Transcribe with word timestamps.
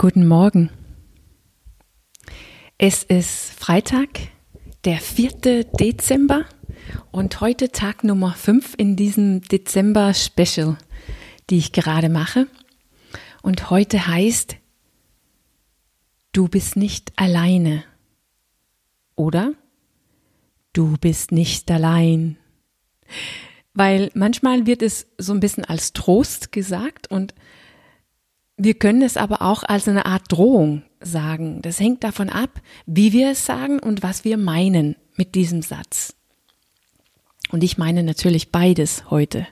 Guten 0.00 0.28
Morgen. 0.28 0.70
Es 2.78 3.02
ist 3.02 3.50
Freitag, 3.58 4.08
der 4.84 4.98
4. 4.98 5.64
Dezember 5.64 6.44
und 7.10 7.40
heute 7.40 7.72
Tag 7.72 8.04
Nummer 8.04 8.32
5 8.32 8.74
in 8.78 8.94
diesem 8.94 9.40
Dezember-Special, 9.40 10.78
die 11.50 11.58
ich 11.58 11.72
gerade 11.72 12.10
mache. 12.10 12.46
Und 13.42 13.70
heute 13.70 14.06
heißt, 14.06 14.54
du 16.30 16.46
bist 16.46 16.76
nicht 16.76 17.12
alleine. 17.16 17.82
Oder? 19.16 19.54
Du 20.74 20.96
bist 20.96 21.32
nicht 21.32 21.68
allein. 21.72 22.38
Weil 23.74 24.12
manchmal 24.14 24.64
wird 24.64 24.82
es 24.82 25.08
so 25.18 25.32
ein 25.32 25.40
bisschen 25.40 25.64
als 25.64 25.92
Trost 25.92 26.52
gesagt 26.52 27.10
und 27.10 27.34
wir 28.58 28.74
können 28.74 29.02
es 29.02 29.16
aber 29.16 29.40
auch 29.42 29.62
als 29.62 29.86
eine 29.86 30.04
Art 30.04 30.24
Drohung 30.28 30.82
sagen. 31.00 31.62
Das 31.62 31.78
hängt 31.78 32.02
davon 32.02 32.28
ab, 32.28 32.60
wie 32.86 33.12
wir 33.12 33.30
es 33.30 33.46
sagen 33.46 33.78
und 33.78 34.02
was 34.02 34.24
wir 34.24 34.36
meinen 34.36 34.96
mit 35.16 35.36
diesem 35.36 35.62
Satz. 35.62 36.16
Und 37.50 37.62
ich 37.62 37.78
meine 37.78 38.02
natürlich 38.02 38.50
beides 38.50 39.10
heute. 39.10 39.46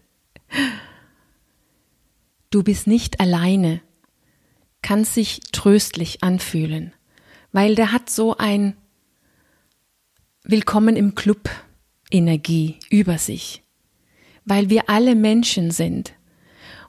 Du 2.51 2.65
bist 2.65 2.89
nicht 2.89 3.21
alleine, 3.21 3.81
kann 4.83 5.05
sich 5.05 5.41
tröstlich 5.53 6.23
anfühlen, 6.23 6.93
weil 7.53 7.75
der 7.77 7.93
hat 7.93 8.11
so 8.11 8.37
ein 8.37 8.77
Willkommen 10.43 10.95
im 10.95 11.15
Club 11.15 11.51
Energie 12.11 12.77
über 12.89 13.19
sich, 13.19 13.63
weil 14.45 14.71
wir 14.71 14.89
alle 14.89 15.17
Menschen 15.17 15.71
sind 15.73 16.15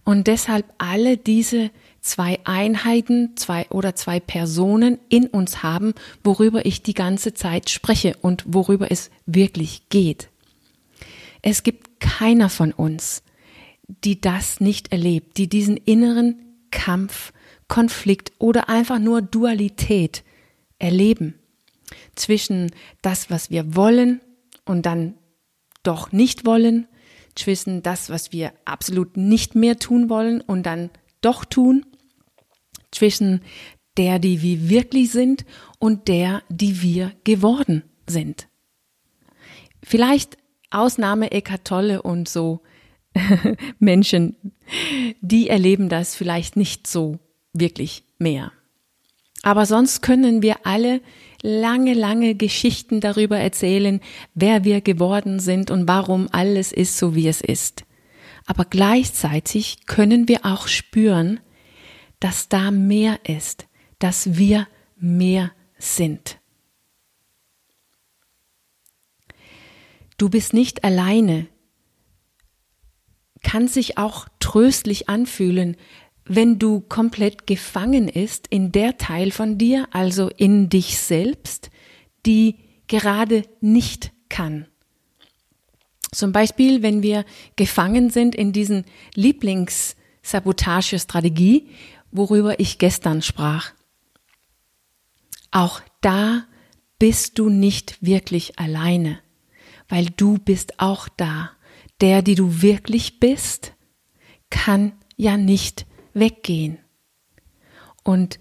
und 0.04 0.28
deshalb 0.28 0.66
alle 0.78 1.18
diese 1.18 1.70
zwei 2.02 2.40
Einheiten, 2.46 3.36
zwei 3.36 3.68
oder 3.70 3.96
zwei 3.96 4.20
Personen 4.20 5.00
in 5.10 5.28
uns 5.28 5.64
haben, 5.64 5.94
worüber 6.24 6.66
ich 6.66 6.84
die 6.84 6.94
ganze 6.94 7.34
Zeit 7.34 7.70
spreche 7.70 8.16
und 8.22 8.44
worüber 8.48 8.92
es 8.92 9.10
wirklich 9.26 9.90
geht. 9.90 10.30
Es 11.42 11.64
gibt 11.64 12.00
keiner 12.00 12.50
von 12.50 12.72
uns, 12.72 13.24
die 13.88 14.20
das 14.20 14.60
nicht 14.60 14.92
erlebt, 14.92 15.38
die 15.38 15.48
diesen 15.48 15.78
inneren 15.78 16.36
Kampf, 16.72 17.34
Konflikt 17.68 18.32
oder 18.40 18.70
einfach 18.70 19.00
nur 19.00 19.22
Dualität 19.22 20.24
erleben 20.80 21.36
zwischen 22.16 22.72
das, 23.02 23.30
was 23.30 23.50
wir 23.50 23.76
wollen 23.76 24.22
und 24.66 24.86
dann 24.86 25.16
doch 25.84 26.12
nicht 26.12 26.46
wollen, 26.46 26.88
zwischen 27.36 27.84
das, 27.84 28.10
was 28.10 28.32
wir 28.32 28.52
absolut 28.66 29.16
nicht 29.16 29.56
mehr 29.56 29.78
tun 29.78 30.10
wollen 30.10 30.42
und 30.42 30.64
dann 30.64 30.90
doch 31.22 31.46
tun 31.46 31.86
zwischen 32.92 33.42
der, 33.98 34.20
die 34.20 34.42
wir 34.42 34.70
wirklich 34.70 35.12
sind 35.12 35.46
und 35.80 36.08
der, 36.08 36.44
die 36.50 36.82
wir 36.82 37.14
geworden 37.24 37.84
sind. 38.08 38.48
Vielleicht 39.84 40.38
Ausnahme 40.70 41.32
Eckart 41.32 41.66
Tolle 41.66 42.02
und 42.02 42.30
so 42.30 42.62
Menschen, 43.80 44.36
die 45.22 45.50
erleben 45.50 45.90
das 45.90 46.16
vielleicht 46.16 46.56
nicht 46.56 46.88
so 46.88 47.20
wirklich 47.54 48.04
mehr. 48.20 48.52
Aber 49.44 49.66
sonst 49.66 50.02
können 50.02 50.42
wir 50.42 50.66
alle 50.66 51.02
lange, 51.42 51.94
lange 51.94 52.36
Geschichten 52.36 53.00
darüber 53.00 53.38
erzählen, 53.38 54.02
wer 54.34 54.64
wir 54.64 54.82
geworden 54.82 55.40
sind 55.40 55.72
und 55.72 55.88
warum 55.88 56.28
alles 56.32 56.72
ist 56.72 56.98
so, 56.98 57.16
wie 57.16 57.28
es 57.28 57.42
ist. 57.42 57.87
Aber 58.48 58.66
gleichzeitig 58.66 59.86
können 59.86 60.28
wir 60.28 60.46
auch 60.46 60.68
spüren, 60.68 61.40
dass 62.20 62.50
da 62.50 62.72
mehr 62.72 63.20
ist, 63.28 63.68
dass 64.00 64.38
wir 64.38 64.68
mehr 64.96 65.52
sind. 65.78 66.40
Du 70.18 70.30
bist 70.30 70.54
nicht 70.54 70.84
alleine, 70.84 71.48
kann 73.44 73.68
sich 73.68 73.98
auch 74.00 74.28
tröstlich 74.40 75.10
anfühlen, 75.10 75.76
wenn 76.26 76.58
du 76.58 76.80
komplett 76.82 77.48
gefangen 77.48 78.08
ist 78.08 78.48
in 78.48 78.72
der 78.72 78.98
Teil 78.98 79.32
von 79.32 79.58
dir, 79.58 79.88
also 79.92 80.30
in 80.30 80.70
dich 80.70 80.98
selbst, 80.98 81.70
die 82.26 82.56
gerade 82.88 83.44
nicht 83.62 84.12
kann. 84.30 84.68
Zum 86.12 86.32
Beispiel, 86.32 86.84
wenn 86.84 87.04
wir 87.04 87.26
gefangen 87.56 88.10
sind 88.10 88.36
in 88.36 88.52
diesen 88.54 88.86
Lieblingssabotagestrategie, 89.16 91.70
worüber 92.12 92.60
ich 92.60 92.78
gestern 92.78 93.22
sprach. 93.22 93.74
Auch 95.52 95.82
da 96.02 96.46
bist 97.00 97.40
du 97.40 97.50
nicht 97.50 97.98
wirklich 98.02 98.60
alleine, 98.60 99.20
weil 99.88 100.06
du 100.06 100.38
bist 100.38 100.80
auch 100.80 101.08
da. 101.10 101.52
Der, 102.00 102.22
die 102.22 102.36
du 102.36 102.62
wirklich 102.62 103.20
bist, 103.20 103.74
kann 104.52 104.92
ja 105.16 105.36
nicht 105.36 105.88
weggehen. 106.14 106.78
Und 108.04 108.38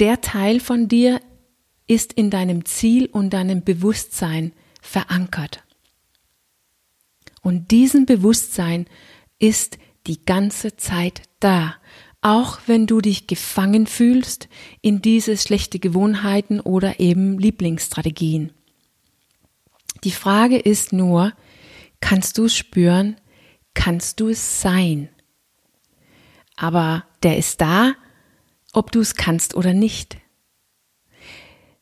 der 0.00 0.20
Teil 0.20 0.58
von 0.58 0.88
dir 0.88 1.20
ist 1.86 2.12
in 2.12 2.30
deinem 2.30 2.64
Ziel 2.64 3.06
und 3.06 3.30
deinem 3.30 3.62
Bewusstsein 3.62 4.52
verankert. 4.80 5.62
Und 7.40 7.70
diesem 7.70 8.06
Bewusstsein 8.06 8.86
ist 9.38 9.78
die 10.06 10.24
ganze 10.24 10.76
Zeit 10.76 11.22
da 11.40 11.76
auch 12.22 12.60
wenn 12.66 12.86
du 12.86 13.00
dich 13.00 13.26
gefangen 13.26 13.86
fühlst 13.86 14.48
in 14.82 15.00
diese 15.00 15.36
schlechte 15.36 15.78
Gewohnheiten 15.78 16.60
oder 16.60 17.00
eben 17.00 17.38
Lieblingsstrategien. 17.38 18.52
Die 20.04 20.10
Frage 20.10 20.58
ist 20.58 20.92
nur, 20.92 21.32
kannst 22.00 22.38
du 22.38 22.44
es 22.44 22.56
spüren, 22.56 23.16
kannst 23.74 24.20
du 24.20 24.28
es 24.28 24.60
sein? 24.60 25.08
Aber 26.56 27.04
der 27.22 27.38
ist 27.38 27.60
da, 27.60 27.94
ob 28.72 28.92
du 28.92 29.00
es 29.00 29.14
kannst 29.14 29.54
oder 29.54 29.72
nicht. 29.72 30.18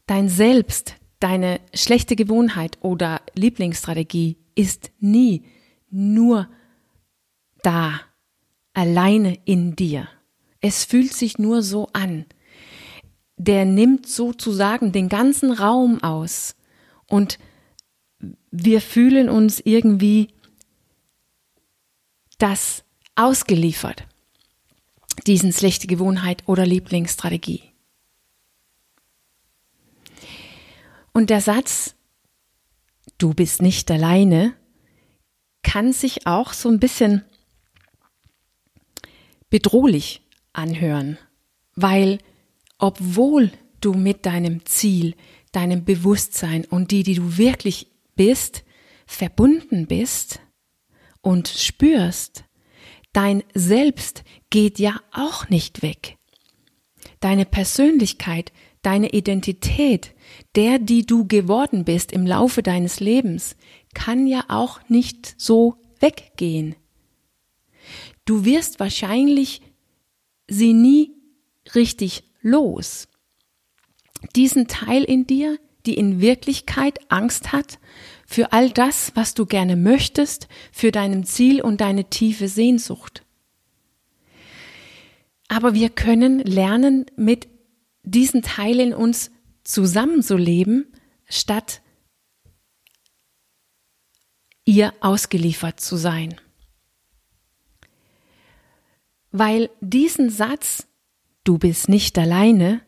Dein 0.07 0.29
Selbst, 0.29 0.95
deine 1.21 1.61
schlechte 1.75 2.17
Gewohnheit 2.17 2.79
oder 2.81 3.21
Lieblingsstrategie 3.35 4.37
ist 4.59 4.91
nie 4.99 5.45
nur 5.89 6.49
da, 7.63 8.01
alleine 8.75 9.39
in 9.45 9.77
dir. 9.77 10.09
Es 10.61 10.85
fühlt 10.85 11.13
sich 11.13 11.39
nur 11.39 11.63
so 11.63 11.89
an. 11.93 12.27
Der 13.37 13.65
nimmt 13.65 14.09
sozusagen 14.09 14.91
den 14.91 15.09
ganzen 15.09 15.53
Raum 15.53 16.03
aus 16.03 16.57
und 17.07 17.39
wir 18.51 18.81
fühlen 18.81 19.29
uns 19.29 19.61
irgendwie 19.61 20.29
das 22.39 22.85
ausgeliefert, 23.15 24.07
diesen 25.27 25.53
schlechte 25.53 25.87
Gewohnheit 25.87 26.43
oder 26.47 26.67
Lieblingsstrategie. 26.67 27.63
Und 31.13 31.31
der 31.31 31.41
Satz, 31.41 31.95
du 33.19 33.35
bist 33.35 33.63
nicht 33.63 33.91
alleine, 33.91 34.55
kann 35.63 35.93
sich 35.93 36.27
auch 36.27 36.53
so 36.53 36.69
ein 36.69 36.81
bisschen 36.81 37.25
bedrohlich 39.51 40.23
anhören, 40.53 41.19
weil 41.75 42.19
obwohl 42.79 43.51
du 43.81 43.93
mit 43.93 44.25
deinem 44.27 44.65
Ziel, 44.67 45.15
deinem 45.53 45.85
Bewusstsein 45.85 46.65
und 46.65 46.91
die, 46.91 47.03
die 47.03 47.15
du 47.15 47.37
wirklich 47.37 47.89
bist, 48.15 48.65
verbunden 49.07 49.87
bist 49.87 50.41
und 51.21 51.49
spürst, 51.49 52.45
dein 53.13 53.43
Selbst 53.55 54.23
geht 54.51 54.79
ja 54.79 55.01
auch 55.13 55.49
nicht 55.49 55.83
weg. 55.83 56.19
Deine 57.21 57.47
Persönlichkeit, 57.47 58.53
deine 58.83 59.11
Identität, 59.11 60.15
der, 60.55 60.79
die 60.79 61.05
du 61.05 61.27
geworden 61.27 61.85
bist 61.85 62.13
im 62.13 62.27
Laufe 62.27 62.63
deines 62.63 63.01
Lebens, 63.01 63.57
kann 63.95 64.27
ja 64.27 64.45
auch 64.49 64.81
nicht 64.89 65.35
so 65.39 65.77
weggehen. 66.01 66.77
Du 68.25 68.45
wirst 68.45 68.81
wahrscheinlich 68.81 69.63
sie 70.49 70.73
nie 70.73 71.13
richtig 71.75 72.25
los. 72.41 73.09
Diesen 74.37 74.69
Teil 74.69 75.05
in 75.05 75.27
dir, 75.27 75.59
die 75.87 75.95
in 75.95 76.21
Wirklichkeit 76.21 76.99
Angst 77.11 77.53
hat 77.53 77.79
für 78.27 78.53
all 78.53 78.71
das, 78.71 79.13
was 79.15 79.33
du 79.33 79.47
gerne 79.47 79.77
möchtest, 79.77 80.49
für 80.71 80.93
deinem 80.93 81.25
Ziel 81.25 81.63
und 81.63 81.81
deine 81.81 82.11
tiefe 82.11 82.49
Sehnsucht. 82.49 83.25
Aber 85.49 85.73
wir 85.73 85.89
können 85.89 86.41
lernen, 86.41 87.07
mit 87.17 87.49
diesen 88.11 88.43
Teil 88.43 88.81
in 88.81 88.95
uns 88.95 89.31
zusammenzuleben, 89.65 90.87
statt 91.29 91.83
ihr 94.65 94.93
ausgeliefert 95.01 95.81
zu 95.81 95.97
sein 95.97 96.41
weil 99.31 99.71
diesen 99.81 100.31
Satz, 100.31 100.87
du 101.45 101.59
bist 101.59 101.89
nicht 101.89 102.19
alleine, 102.19 102.81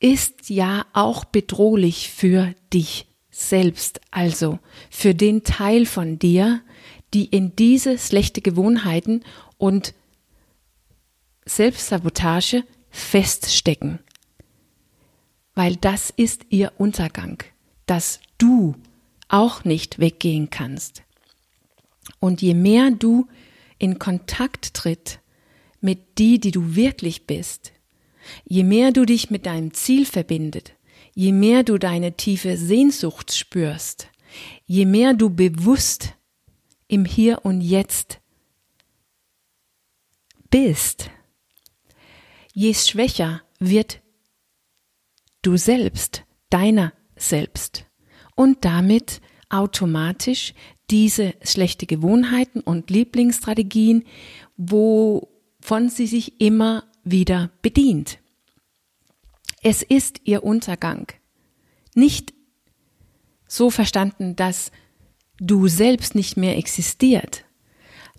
ist 0.00 0.48
ja 0.48 0.86
auch 0.92 1.24
bedrohlich 1.24 2.10
für 2.10 2.54
dich 2.72 3.06
selbst, 3.30 4.00
also 4.10 4.58
für 4.90 5.14
den 5.14 5.42
Teil 5.44 5.86
von 5.86 6.18
dir, 6.18 6.62
die 7.14 7.24
in 7.24 7.56
diese 7.56 7.98
schlechte 7.98 8.40
Gewohnheiten 8.40 9.24
und 9.56 9.94
Selbstsabotage 11.44 12.64
feststecken. 12.90 14.00
Weil 15.58 15.74
das 15.74 16.10
ist 16.10 16.46
ihr 16.50 16.70
Untergang, 16.78 17.42
dass 17.86 18.20
du 18.38 18.76
auch 19.26 19.64
nicht 19.64 19.98
weggehen 19.98 20.50
kannst. 20.50 21.02
Und 22.20 22.42
je 22.42 22.54
mehr 22.54 22.92
du 22.92 23.26
in 23.76 23.98
Kontakt 23.98 24.72
tritt 24.74 25.18
mit 25.80 26.16
die, 26.18 26.38
die 26.38 26.52
du 26.52 26.76
wirklich 26.76 27.26
bist, 27.26 27.72
je 28.44 28.62
mehr 28.62 28.92
du 28.92 29.04
dich 29.04 29.30
mit 29.30 29.46
deinem 29.46 29.74
Ziel 29.74 30.06
verbindet, 30.06 30.76
je 31.16 31.32
mehr 31.32 31.64
du 31.64 31.76
deine 31.76 32.16
tiefe 32.16 32.56
Sehnsucht 32.56 33.34
spürst, 33.34 34.06
je 34.64 34.84
mehr 34.84 35.12
du 35.12 35.28
bewusst 35.28 36.14
im 36.86 37.04
Hier 37.04 37.44
und 37.44 37.62
Jetzt 37.62 38.20
bist, 40.50 41.10
je 42.54 42.72
schwächer 42.74 43.42
wird 43.58 44.02
du 45.42 45.56
selbst, 45.56 46.24
deiner 46.50 46.92
selbst 47.16 47.86
und 48.34 48.64
damit 48.64 49.20
automatisch 49.50 50.54
diese 50.90 51.34
schlechte 51.42 51.86
Gewohnheiten 51.86 52.60
und 52.60 52.90
Lieblingsstrategien, 52.90 54.04
wovon 54.56 55.88
sie 55.88 56.06
sich 56.06 56.40
immer 56.40 56.84
wieder 57.04 57.50
bedient. 57.62 58.18
Es 59.62 59.82
ist 59.82 60.20
ihr 60.24 60.44
Untergang. 60.44 61.08
Nicht 61.94 62.32
so 63.46 63.70
verstanden, 63.70 64.36
dass 64.36 64.70
du 65.38 65.68
selbst 65.68 66.14
nicht 66.14 66.36
mehr 66.36 66.56
existiert, 66.56 67.44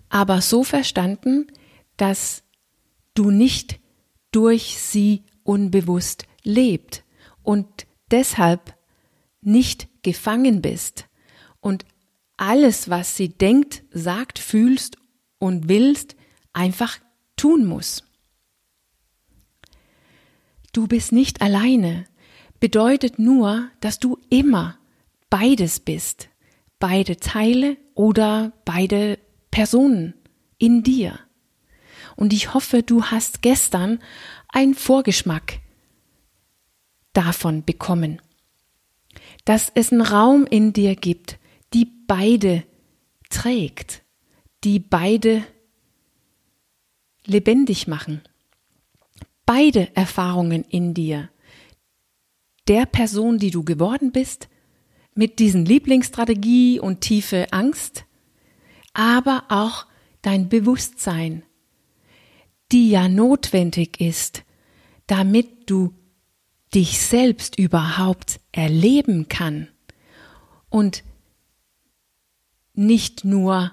aber 0.08 0.40
so 0.40 0.64
verstanden, 0.64 1.46
dass 1.96 2.42
du 3.14 3.30
nicht 3.30 3.80
durch 4.32 4.78
sie 4.78 5.24
unbewusst 5.44 6.26
lebt 6.42 7.04
und 7.50 7.88
deshalb 8.12 8.76
nicht 9.40 9.88
gefangen 10.04 10.62
bist 10.62 11.08
und 11.58 11.84
alles, 12.36 12.88
was 12.90 13.16
sie 13.16 13.28
denkt, 13.28 13.82
sagt, 13.90 14.38
fühlst 14.38 14.98
und 15.40 15.68
willst, 15.68 16.14
einfach 16.52 17.00
tun 17.34 17.66
muss. 17.66 18.04
Du 20.72 20.86
bist 20.86 21.10
nicht 21.10 21.42
alleine 21.42 22.04
bedeutet 22.60 23.18
nur, 23.18 23.68
dass 23.80 23.98
du 23.98 24.16
immer 24.28 24.78
beides 25.28 25.80
bist, 25.80 26.28
beide 26.78 27.16
Teile 27.16 27.78
oder 27.94 28.52
beide 28.64 29.18
Personen 29.50 30.14
in 30.58 30.84
dir. 30.84 31.18
Und 32.14 32.32
ich 32.32 32.54
hoffe, 32.54 32.84
du 32.84 33.06
hast 33.06 33.42
gestern 33.42 33.98
einen 34.50 34.74
Vorgeschmack 34.74 35.58
davon 37.12 37.64
bekommen, 37.64 38.20
dass 39.44 39.70
es 39.74 39.92
einen 39.92 40.02
Raum 40.02 40.46
in 40.46 40.72
dir 40.72 40.94
gibt, 40.96 41.38
die 41.74 41.86
beide 42.06 42.64
trägt, 43.28 44.02
die 44.64 44.78
beide 44.78 45.44
lebendig 47.24 47.86
machen. 47.86 48.22
Beide 49.46 49.94
Erfahrungen 49.96 50.64
in 50.64 50.94
dir, 50.94 51.30
der 52.68 52.86
Person, 52.86 53.38
die 53.38 53.50
du 53.50 53.64
geworden 53.64 54.12
bist, 54.12 54.48
mit 55.14 55.38
diesen 55.40 55.64
Lieblingsstrategie 55.64 56.78
und 56.78 57.00
tiefe 57.00 57.52
Angst, 57.52 58.04
aber 58.92 59.44
auch 59.48 59.86
dein 60.22 60.48
Bewusstsein, 60.48 61.42
die 62.70 62.90
ja 62.90 63.08
notwendig 63.08 64.00
ist, 64.00 64.44
damit 65.06 65.68
du 65.68 65.92
dich 66.74 67.00
selbst 67.00 67.58
überhaupt 67.58 68.40
erleben 68.52 69.28
kann 69.28 69.68
und 70.68 71.02
nicht 72.74 73.24
nur 73.24 73.72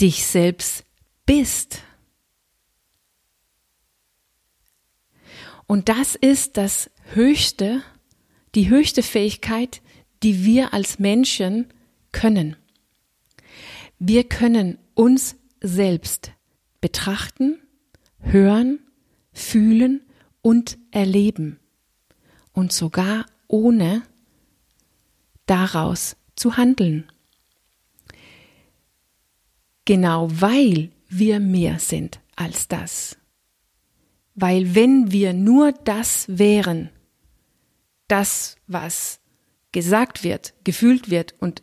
dich 0.00 0.24
selbst 0.26 0.84
bist. 1.26 1.82
Und 5.66 5.88
das 5.88 6.14
ist 6.14 6.56
das 6.56 6.90
höchste, 7.12 7.82
die 8.54 8.70
höchste 8.70 9.02
Fähigkeit, 9.02 9.82
die 10.22 10.44
wir 10.44 10.72
als 10.72 10.98
Menschen 10.98 11.66
können. 12.12 12.56
Wir 13.98 14.24
können 14.24 14.78
uns 14.94 15.36
selbst 15.60 16.32
betrachten, 16.80 17.58
hören, 18.20 18.78
fühlen 19.32 20.07
und 20.42 20.78
erleben 20.90 21.58
und 22.52 22.72
sogar 22.72 23.26
ohne 23.46 24.02
daraus 25.46 26.16
zu 26.36 26.56
handeln. 26.56 27.10
Genau 29.84 30.28
weil 30.30 30.90
wir 31.08 31.40
mehr 31.40 31.78
sind 31.78 32.20
als 32.36 32.68
das. 32.68 33.16
Weil 34.34 34.74
wenn 34.74 35.10
wir 35.10 35.32
nur 35.32 35.72
das 35.72 36.26
wären, 36.28 36.90
das, 38.06 38.56
was 38.66 39.20
gesagt 39.72 40.22
wird, 40.24 40.54
gefühlt 40.64 41.10
wird 41.10 41.34
und 41.40 41.62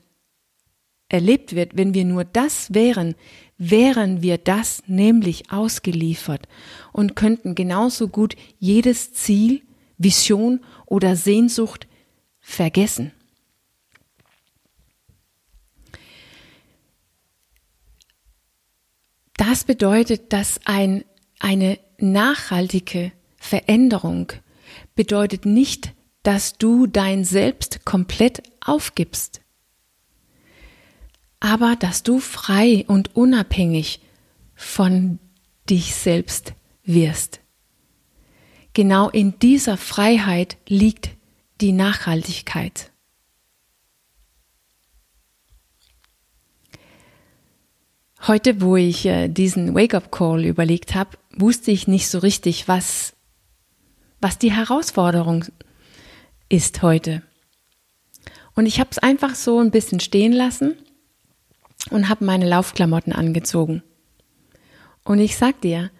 erlebt 1.07 1.55
wird, 1.55 1.77
wenn 1.77 1.93
wir 1.93 2.05
nur 2.05 2.25
das 2.25 2.73
wären, 2.73 3.15
wären 3.57 4.21
wir 4.21 4.37
das 4.37 4.83
nämlich 4.87 5.51
ausgeliefert 5.51 6.47
und 6.91 7.15
könnten 7.15 7.55
genauso 7.55 8.07
gut 8.07 8.35
jedes 8.59 9.13
Ziel, 9.13 9.61
Vision 9.97 10.63
oder 10.85 11.15
Sehnsucht 11.15 11.87
vergessen. 12.39 13.11
Das 19.37 19.63
bedeutet, 19.63 20.33
dass 20.33 20.59
ein, 20.65 21.03
eine 21.39 21.77
nachhaltige 21.97 23.11
Veränderung 23.37 24.31
bedeutet 24.95 25.45
nicht, 25.45 25.93
dass 26.23 26.57
du 26.57 26.87
dein 26.87 27.23
Selbst 27.23 27.85
komplett 27.85 28.41
aufgibst, 28.61 29.41
aber 31.45 31.75
dass 31.75 32.01
du 32.01 32.19
frei 32.19 32.85
und 32.87 33.15
unabhängig 33.15 33.99
von 34.55 35.19
dich 35.69 35.93
selbst 35.93 36.53
wirst. 36.83 37.39
Genau 38.73 39.09
in 39.09 39.37
dieser 39.37 39.77
Freiheit 39.77 40.57
liegt 40.67 41.11
die 41.61 41.71
Nachhaltigkeit. 41.71 42.91
Heute, 48.25 48.59
wo 48.59 48.75
ich 48.75 49.05
äh, 49.05 49.27
diesen 49.27 49.75
Wake-up-Call 49.75 50.45
überlegt 50.45 50.95
habe, 50.95 51.11
wusste 51.35 51.69
ich 51.69 51.87
nicht 51.87 52.09
so 52.09 52.17
richtig, 52.17 52.67
was, 52.67 53.13
was 54.19 54.39
die 54.39 54.51
Herausforderung 54.51 55.45
ist 56.49 56.81
heute. 56.81 57.21
Und 58.55 58.65
ich 58.65 58.79
habe 58.79 58.89
es 58.89 58.97
einfach 58.97 59.35
so 59.35 59.59
ein 59.59 59.69
bisschen 59.69 59.99
stehen 59.99 60.33
lassen 60.33 60.75
und 61.89 62.09
habe 62.09 62.25
meine 62.25 62.47
Laufklamotten 62.47 63.13
angezogen. 63.13 63.83
Und 65.03 65.19
ich 65.19 65.37
sag 65.37 65.61
dir, 65.61 65.91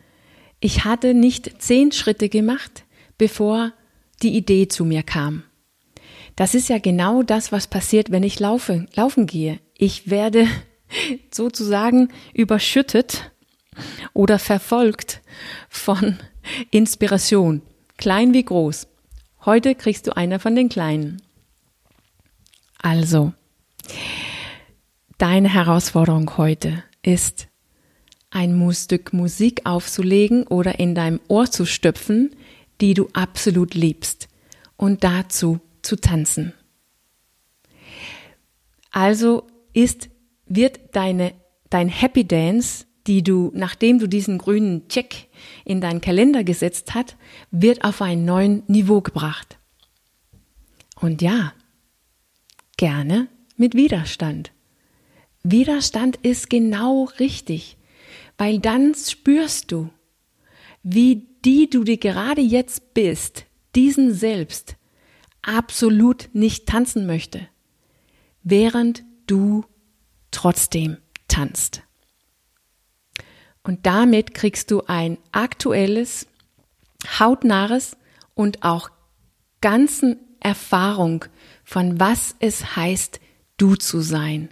ich 0.60 0.86
hatte 0.86 1.14
nicht 1.14 1.62
zehn 1.62 1.92
Schritte 1.92 2.30
gemacht, 2.30 2.86
bevor 3.18 3.72
die 4.22 4.36
Idee 4.36 4.68
zu 4.68 4.86
mir 4.86 5.04
kam. 5.04 5.44
Das 6.36 6.56
ist 6.56 6.70
ja 6.70 6.80
genau 6.80 7.24
das, 7.24 7.52
was 7.52 7.68
passiert, 7.68 8.12
wenn 8.12 8.24
ich 8.24 8.40
laufe, 8.40 8.88
laufen 8.96 9.26
gehe. 9.26 9.60
Ich 9.78 10.10
werde 10.10 10.48
sozusagen 11.32 12.10
überschüttet 12.34 13.32
oder 14.14 14.40
verfolgt 14.40 15.22
von 15.70 16.18
Inspiration, 16.72 17.62
klein 17.98 18.34
wie 18.34 18.44
groß. 18.44 18.88
Heute 19.46 19.76
kriegst 19.76 20.08
du 20.08 20.16
einer 20.16 20.40
von 20.40 20.56
den 20.56 20.70
kleinen. 20.70 21.22
Also, 22.82 23.34
deine 25.18 25.54
Herausforderung 25.54 26.38
heute 26.38 26.84
ist, 27.02 27.48
ein 28.32 28.74
Stück 28.74 29.14
Musik 29.14 29.66
aufzulegen 29.66 30.46
oder 30.48 30.80
in 30.80 30.96
deinem 30.96 31.20
Ohr 31.28 31.50
zu 31.50 31.66
stöpfen, 31.66 32.36
die 32.82 32.94
du 32.94 33.08
absolut 33.14 33.74
liebst 33.74 34.28
und 34.76 35.04
dazu 35.04 35.60
zu 35.82 35.96
tanzen. 35.96 36.54
Also 38.92 39.48
ist 39.74 40.10
wird 40.48 40.80
deine, 40.96 41.34
dein 41.70 41.88
Happy 41.88 42.28
Dance 42.28 42.86
die 43.08 43.24
du, 43.24 43.52
nachdem 43.54 44.00
du 44.00 44.08
diesen 44.08 44.38
grünen 44.38 44.88
Check 44.88 45.28
in 45.64 45.82
deinen 45.82 46.02
Kalender 46.02 46.44
gesetzt 46.44 46.96
hast, 46.96 47.16
wird 47.52 47.84
auf 47.84 48.02
ein 48.02 48.26
neues 48.26 48.64
Niveau 48.68 49.02
gebracht. 49.02 49.60
Und 51.00 51.22
ja, 51.22 51.54
gerne 52.78 53.28
mit 53.58 53.76
Widerstand. 53.76 54.52
Widerstand 55.48 56.16
ist 56.24 56.50
genau 56.50 57.04
richtig, 57.20 57.78
weil 58.36 58.58
dann 58.58 58.96
spürst 58.96 59.72
du, 59.72 59.92
wie 60.82 61.28
die 61.46 61.70
du 61.70 61.84
dir 61.84 61.98
gerade 61.98 62.42
jetzt 62.42 62.96
bist, 62.96 63.46
diesen 63.76 64.12
selbst, 64.12 64.76
absolut 65.44 66.30
nicht 66.34 66.66
tanzen 66.66 67.06
möchte, 67.06 67.48
während 68.42 69.04
du 69.28 69.64
trotzdem 70.32 70.98
tanzt. 71.28 71.84
Und 73.62 73.86
damit 73.86 74.34
kriegst 74.34 74.72
du 74.72 74.82
ein 74.88 75.20
aktuelles, 75.32 76.26
hautnahes 77.20 77.98
und 78.34 78.64
auch 78.64 78.90
ganzen 79.62 80.18
Erfahrung 80.40 81.26
von 81.64 82.00
was 82.00 82.36
es 82.40 82.76
heißt, 82.76 83.20
du 83.58 83.76
zu 83.76 84.02
sein 84.02 84.50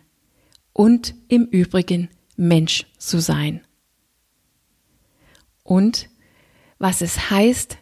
und 0.74 1.16
im 1.28 1.46
Übrigen 1.46 2.10
Mensch 2.36 2.86
zu 2.98 3.20
sein. 3.20 3.62
Und 5.64 6.10
was 6.80 7.02
es 7.02 7.30
heißt, 7.30 7.78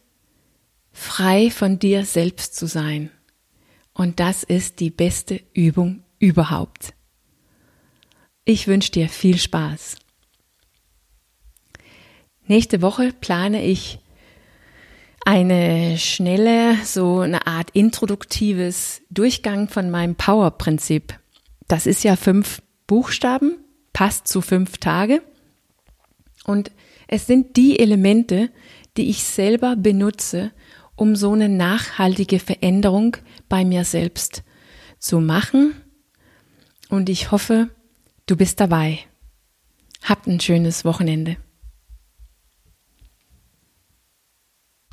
frei 0.92 1.50
von 1.50 1.80
dir 1.80 2.06
selbst 2.06 2.56
zu 2.56 2.68
sein. 2.68 3.10
Und 3.94 4.20
das 4.20 4.44
ist 4.44 4.80
die 4.80 4.92
beste 4.92 5.42
Übung 5.54 6.04
überhaupt. 6.20 6.94
Ich 8.46 8.68
wünsche 8.68 8.92
dir 8.92 9.10
viel 9.10 9.38
Spaß. 9.38 9.96
Nächste 12.46 12.82
Woche 12.82 13.14
plane 13.14 13.64
ich 13.64 14.00
eine 15.26 15.98
schnelle, 15.98 16.76
so 16.84 17.20
eine 17.20 17.48
Art 17.48 17.70
introduktives 17.72 19.02
Durchgang 19.10 19.70
von 19.70 19.90
meinem 19.92 20.16
Power-Prinzip. 20.16 21.18
Das 21.68 21.86
ist 21.86 22.04
ja 22.04 22.16
fünf 22.16 22.62
Buchstaben, 22.92 23.58
passt 23.94 24.28
zu 24.28 24.42
fünf 24.42 24.78
Tage. 24.78 25.22
Und 26.44 26.72
es 27.08 27.26
sind 27.26 27.56
die 27.56 27.80
Elemente, 27.80 28.50
die 28.98 29.10
ich 29.10 29.24
selber 29.24 29.78
benutze, 29.78 30.52
um 30.98 31.16
so 31.16 31.32
eine 31.32 31.48
nachhaltige 31.48 32.38
Veränderung 32.38 33.16
bei 33.48 33.64
mir 33.64 33.86
selbst 33.86 34.44
zu 35.00 35.22
machen. 35.22 35.74
Und 36.90 37.08
ich 37.08 37.32
hoffe, 37.32 37.70
du 38.26 38.36
bist 38.36 38.60
dabei. 38.60 39.00
Habt 40.04 40.28
ein 40.28 40.42
schönes 40.42 40.84
Wochenende. 40.84 41.38